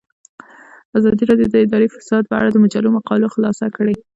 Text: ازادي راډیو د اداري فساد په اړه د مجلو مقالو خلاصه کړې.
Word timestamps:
ازادي 0.97 1.23
راډیو 1.29 1.47
د 1.51 1.55
اداري 1.65 1.87
فساد 1.95 2.23
په 2.27 2.35
اړه 2.39 2.49
د 2.51 2.57
مجلو 2.63 2.89
مقالو 2.97 3.31
خلاصه 3.33 3.65
کړې. 3.75 3.95